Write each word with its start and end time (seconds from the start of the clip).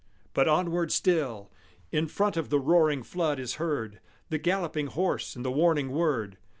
But 0.33 0.47
onward 0.47 0.91
still, 0.91 1.51
In 1.91 2.07
front 2.07 2.35
of 2.35 2.49
the 2.49 2.57
roaring 2.59 3.03
flood, 3.03 3.39
is 3.39 3.57
heard 3.61 3.99
The 4.29 4.39
galloping 4.39 4.87
horse 4.87 5.35
and 5.35 5.45
the 5.45 5.51
warning 5.51 5.91
word. 5.91 6.37